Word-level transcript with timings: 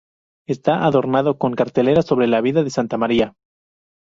Está 0.47 0.83
adornado 0.87 1.37
con 1.37 1.53
cartelas 1.53 2.07
sobre 2.07 2.25
la 2.25 2.41
vida 2.41 2.63
de 2.63 2.71
Santa 2.71 2.97
Marta. 2.97 3.35